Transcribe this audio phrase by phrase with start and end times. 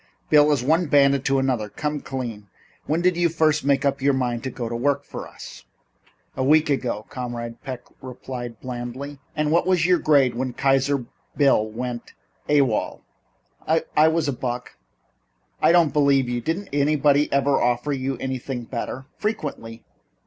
[0.31, 2.49] "Bill, as one bandit to another come clean.
[2.87, 5.63] When did you first make up your mind to go to work for us?"
[6.35, 9.19] "A week ago," Comrade Peck replied blandly.
[9.35, 11.05] "And what was your grade when Kaiser
[11.37, 12.13] Bill went
[12.49, 13.03] A.W.O.L.?"
[13.95, 14.75] "I was a buck."
[15.61, 16.41] "I don't believe you.
[16.41, 19.83] Didn't anybody ever offer you something better?" "Frequently.